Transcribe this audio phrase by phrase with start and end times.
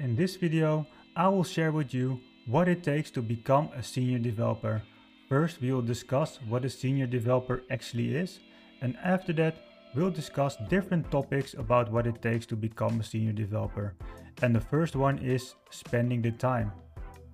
[0.00, 4.18] In this video, I will share with you what it takes to become a senior
[4.18, 4.80] developer.
[5.28, 8.40] First, we will discuss what a senior developer actually is,
[8.80, 9.56] and after that,
[9.94, 13.92] we'll discuss different topics about what it takes to become a senior developer.
[14.40, 16.72] And the first one is spending the time.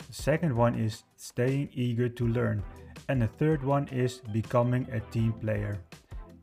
[0.09, 2.65] The second one is staying eager to learn.
[3.09, 5.79] And the third one is becoming a team player.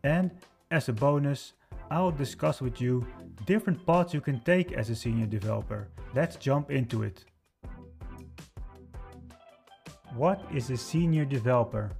[0.05, 0.31] And
[0.71, 1.51] as a bonus,
[1.93, 3.05] I will discuss with you
[3.45, 5.89] different paths you can take as a senior developer.
[6.15, 7.23] Let's jump into it.
[10.15, 11.91] What is a senior developer?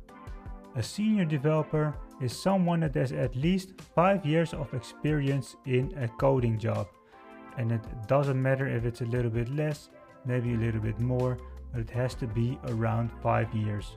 [0.75, 6.07] A senior developer is someone that has at least 5 years of experience in a
[6.07, 6.87] coding job.
[7.59, 9.89] And it doesn't matter if it's a little bit less,
[10.25, 11.37] maybe a little bit more,
[11.71, 13.95] but it has to be around 5 years.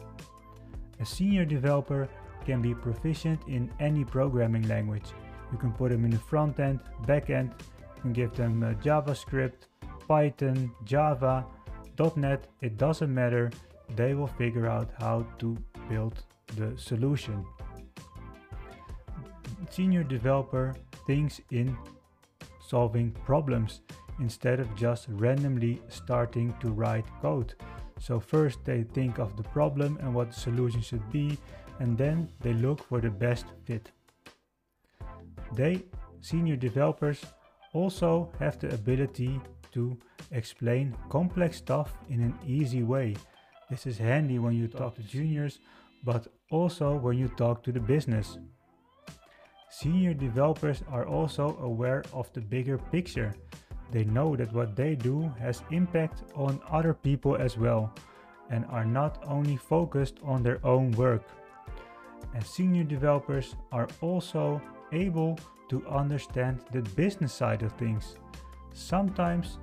[1.01, 2.07] A senior developer
[2.45, 5.15] can be proficient in any programming language.
[5.57, 7.55] You can put them in the front end, back end,
[7.95, 9.69] you can give them uh, JavaScript,
[10.07, 11.47] Python, Java,
[12.15, 13.51] .NET, it doesn't matter,
[13.95, 15.57] they will figure out how to
[15.89, 16.23] build
[16.59, 17.43] the solution.
[19.71, 20.75] Senior developer
[21.07, 21.75] thinks in
[22.61, 23.81] solving problems
[24.21, 27.55] instead of just randomly starting to write code.
[27.99, 31.39] So first they think of the problem and what the solution should be
[31.79, 33.91] and then they look for the best fit.
[35.55, 35.85] They,
[36.21, 37.25] senior developers,
[37.73, 39.41] also have the ability
[39.73, 39.97] to
[40.31, 43.17] explain complex stuff in an easy way.
[43.71, 45.59] This is handy when you talk to juniors,
[46.05, 48.39] but also when you talk to the business.
[49.71, 53.35] Senior developers are also aware of the bigger picture.
[53.91, 57.93] They know that what they do has impact on other people as well
[58.51, 61.23] and are not only focused on their own work.
[62.35, 64.61] And senior developers are also
[64.93, 68.17] able to understand the business side of things.
[68.73, 69.59] Sometimes,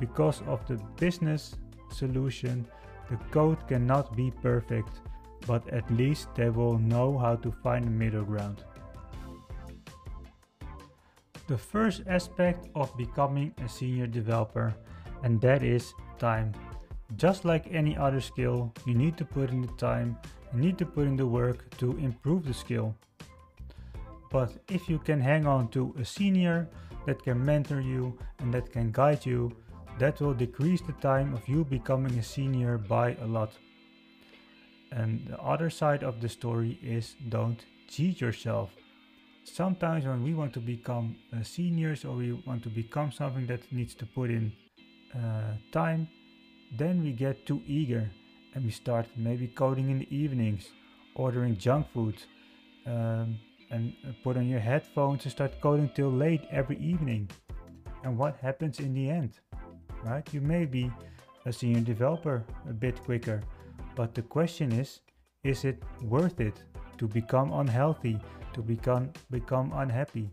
[0.00, 1.56] because of the business
[1.90, 2.66] solution,
[3.10, 5.00] the code cannot be perfect,
[5.46, 8.62] but at least they will know how to find a middle ground.
[11.46, 14.74] The first aspect of becoming a senior developer,
[15.22, 16.52] and that is time.
[17.16, 20.16] Just like any other skill, you need to put in the time,
[20.54, 22.94] you need to put in the work to improve the skill.
[24.34, 26.68] But if you can hang on to a senior
[27.06, 29.52] that can mentor you and that can guide you,
[30.00, 33.52] that will decrease the time of you becoming a senior by a lot.
[34.90, 38.70] And the other side of the story is don't cheat yourself.
[39.44, 43.70] Sometimes when we want to become uh, seniors or we want to become something that
[43.70, 44.52] needs to put in
[45.14, 46.08] uh, time,
[46.76, 48.10] then we get too eager
[48.56, 50.70] and we start maybe coding in the evenings,
[51.14, 52.16] ordering junk food,
[52.84, 53.38] um,
[53.70, 57.30] and uh, put on your headphones and start coding till late every evening.
[58.02, 59.38] And what happens in the end?
[60.04, 60.26] Right?
[60.32, 60.90] You may be
[61.46, 63.42] a senior developer a bit quicker,
[63.94, 65.00] but the question is
[65.42, 66.62] is it worth it
[66.98, 68.18] to become unhealthy,
[68.54, 70.30] to become, become unhappy?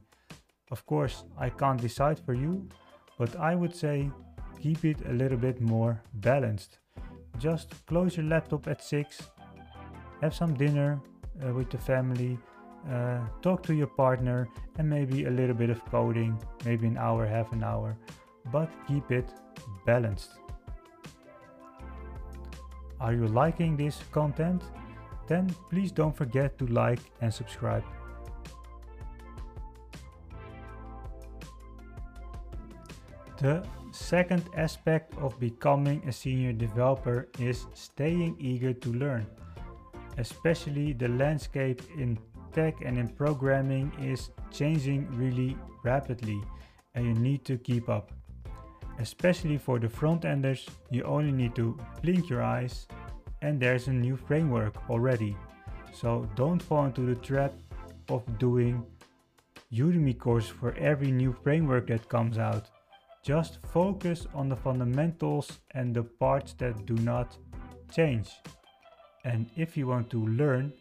[0.72, 2.70] Of course, I can't decide for you,
[3.18, 4.10] but I would say
[4.62, 6.80] keep it a little bit more balanced.
[7.38, 9.22] Just close your laptop at 6,
[10.22, 11.02] have some dinner
[11.44, 12.38] uh, with the family,
[12.90, 14.48] uh, talk to your partner,
[14.78, 17.98] and maybe a little bit of coding, maybe an hour, half an hour,
[18.52, 19.30] but keep it
[19.86, 20.32] balanced.
[23.00, 24.64] Are you liking this content?
[25.28, 27.84] Then please don't forget to like and subscribe.
[33.38, 39.26] The second aspect of becoming a senior developer is staying eager to learn.
[40.18, 42.20] Especially the landscape in
[42.52, 46.42] tech and in programming is changing really rapidly
[46.96, 48.12] and you need to keep up.
[49.00, 52.88] Especially for the front enders, you only need to blink your eyes
[53.42, 55.36] and there's a new framework already.
[55.94, 57.54] So don't fall into the trap
[58.10, 58.86] of doing
[59.74, 62.70] Udemy course for every new framework that comes out.
[63.24, 67.38] Just focus on the fundamentals and the parts that do not
[67.94, 68.30] change.
[69.24, 70.74] And if you want to learn,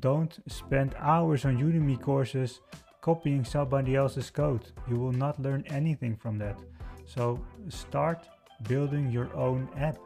[0.00, 2.60] don't spend hours on Udemy courses
[3.00, 4.72] copying somebody else's code.
[4.88, 6.58] You will not learn anything from that.
[7.04, 8.26] So start
[8.68, 9.98] building your own app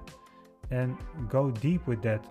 [0.70, 0.96] and
[1.28, 2.24] go deep with that.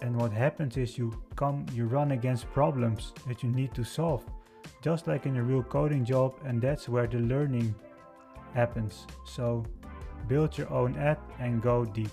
[0.00, 4.24] And what happens is you come you run against problems that you need to solve.
[4.82, 7.74] Just like in a real coding job and that's where the learning
[8.54, 9.06] happens.
[9.24, 9.64] So
[10.28, 12.10] build your own app and go deep.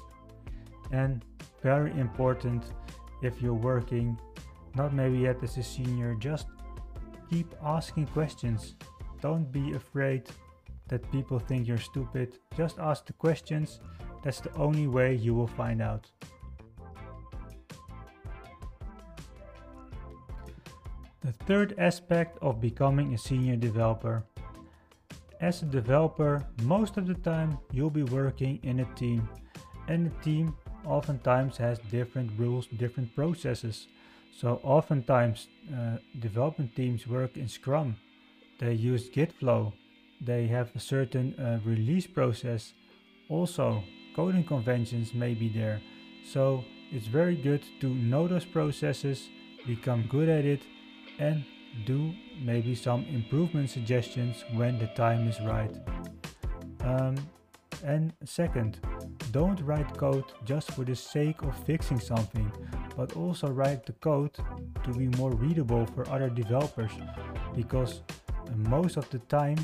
[0.91, 1.23] And
[1.61, 2.63] very important
[3.21, 4.19] if you're working,
[4.75, 6.47] not maybe yet as a senior, just
[7.29, 8.75] keep asking questions.
[9.21, 10.29] Don't be afraid
[10.87, 13.79] that people think you're stupid, just ask the questions.
[14.23, 16.09] That's the only way you will find out.
[21.21, 24.23] The third aspect of becoming a senior developer.
[25.39, 29.27] As a developer, most of the time you'll be working in a team
[29.87, 30.55] and the team
[30.85, 33.87] oftentimes has different rules, different processes.
[34.35, 37.95] So oftentimes uh, development teams work in Scrum.
[38.59, 39.73] They use Git flow.
[40.19, 42.73] They have a certain uh, release process.
[43.29, 43.83] Also,
[44.15, 45.81] coding conventions may be there.
[46.25, 49.29] So it's very good to know those processes,
[49.65, 50.61] become good at it
[51.19, 51.43] and
[51.85, 55.75] do maybe some improvement suggestions when the time is right.
[56.81, 57.15] Um,
[57.83, 58.79] and second,
[59.31, 62.51] don't write code just for the sake of fixing something,
[62.95, 64.33] but also write the code
[64.83, 66.91] to be more readable for other developers
[67.55, 68.01] because
[68.55, 69.57] most of the time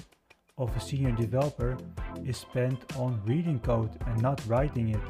[0.58, 1.78] of a senior developer
[2.26, 5.02] is spent on reading code and not writing it.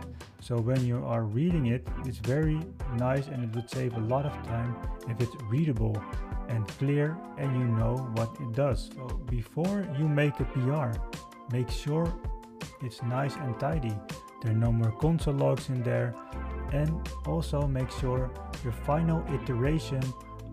[0.42, 2.60] So when you are reading it, it's very
[2.98, 4.76] nice and it would save a lot of time
[5.10, 6.02] if it's readable
[6.48, 8.90] and clear and you know what it does.
[8.96, 10.92] So before you make a PR,
[11.52, 12.14] make sure
[12.82, 13.96] it's nice and tidy.
[14.42, 16.16] There are no more console logs in there
[16.74, 18.32] and also make sure
[18.64, 20.02] your final iteration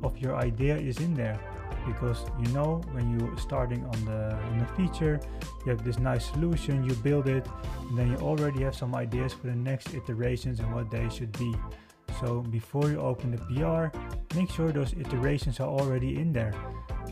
[0.02, 1.38] of your idea is in there.
[1.86, 5.20] Because you know when you're starting on the, on the feature
[5.64, 7.46] you have this nice solution you build it
[7.88, 11.36] and then you already have some ideas for the next iterations and what they should
[11.38, 11.54] be.
[12.20, 13.96] So before you open the PR,
[14.36, 16.54] make sure those iterations are already in there.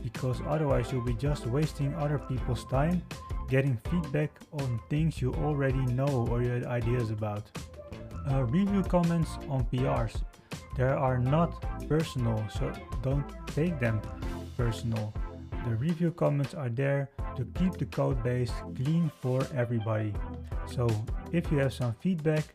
[0.03, 3.03] Because otherwise you'll be just wasting other people's time
[3.49, 7.51] getting feedback on things you already know or you had ideas about.
[8.31, 10.23] Uh, review comments on PRs.
[10.77, 12.73] They are not personal, so
[13.03, 14.01] don't take them
[14.57, 15.13] personal.
[15.67, 20.13] The review comments are there to keep the code base clean for everybody.
[20.67, 20.89] So
[21.33, 22.55] if you have some feedback,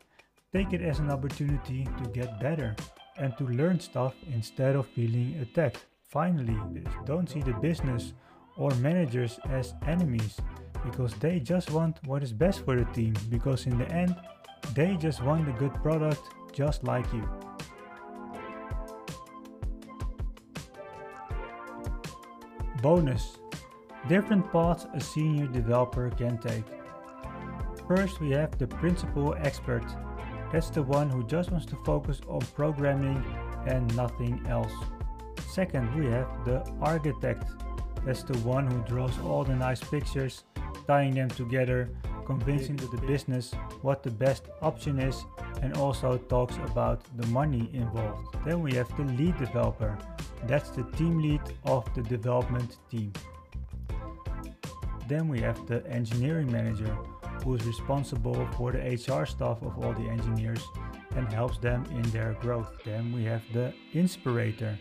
[0.52, 2.76] Take it as an opportunity to get better
[3.18, 5.86] and to learn stuff instead of feeling attacked.
[6.02, 6.58] Finally,
[7.06, 8.14] don't see the business
[8.58, 10.38] or managers as enemies
[10.84, 14.16] because they just want what is best for the team because in the end
[14.74, 16.22] they just want a good product
[16.54, 17.28] just like you.
[22.82, 23.38] Bonus
[24.08, 26.64] Different paths a senior developer can take.
[27.88, 29.84] First, we have the principal expert
[30.52, 33.24] that's the one who just wants to focus on programming
[33.68, 34.72] and nothing else.
[35.48, 37.44] Second, we have the architect.
[38.04, 40.46] That's the one who draws all the nice pictures,
[40.88, 41.92] tying them together,
[42.30, 45.26] convincing the business what the best option is,
[45.64, 48.24] and also talks about the money involved.
[48.46, 49.98] Then we have the lead developer.
[50.46, 53.12] That's the team lead of the development team.
[55.08, 56.96] Then we have the engineering manager
[57.44, 60.64] who is responsible for the HR staff of all the engineers
[61.16, 62.72] and helps them in their growth.
[62.86, 64.78] Then we have the inspirator.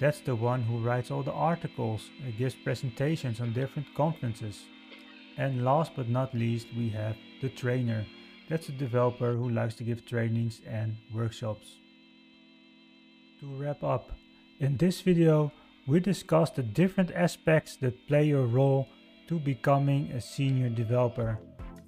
[0.00, 4.56] That's the one who writes all the articles, and gives presentations on different conferences.
[5.40, 8.04] And last but not least, we have the trainer.
[8.50, 11.78] That's a developer who likes to give trainings and workshops.
[13.40, 14.12] To wrap up,
[14.58, 15.50] in this video,
[15.86, 18.86] we discussed the different aspects that play a role
[19.28, 21.38] to becoming a senior developer.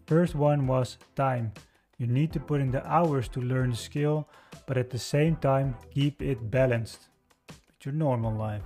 [0.07, 1.53] First one was time.
[1.99, 4.31] You need to put in the hours to learn the skill,
[4.67, 7.11] but at the same time keep it balanced
[7.49, 8.65] with your normal life.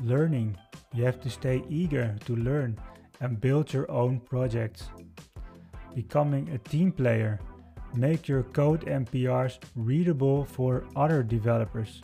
[0.00, 0.54] Learning.
[0.92, 2.76] You have to stay eager to learn
[3.20, 4.88] and build your own projects.
[5.94, 7.40] Becoming a team player.
[7.94, 12.02] Make your code and PRs readable for other developers.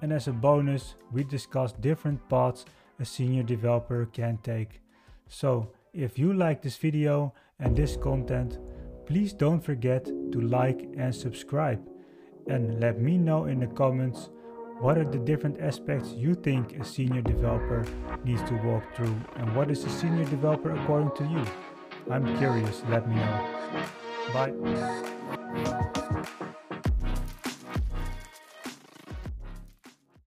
[0.00, 2.64] And as a bonus, we discussed different paths
[3.00, 4.80] a senior developer can take.
[5.28, 8.58] So if you like this video and this content,
[9.06, 11.80] please don't forget to like and subscribe.
[12.48, 14.30] And let me know in the comments
[14.82, 17.86] what are the different aspects you think a senior developer
[18.24, 21.44] needs to walk through and what is a senior developer according to you?
[22.10, 23.48] I'm curious, let me know.
[24.34, 24.52] Bye.